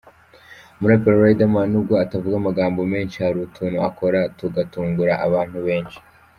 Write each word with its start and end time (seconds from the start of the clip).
Umuraperi 0.75 1.21
Riderman 1.23 1.67
n’ubwo 1.71 1.93
atavuga 2.03 2.35
amagambo 2.37 2.79
menshi, 2.93 3.17
hari 3.25 3.37
utuntu 3.47 3.77
akora 3.89 4.19
tugatungura 4.39 5.13
abantu 5.27 5.57
benshi. 5.67 5.97